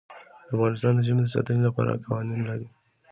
[0.53, 2.67] افغانستان د ژمی د ساتنې لپاره قوانین لري.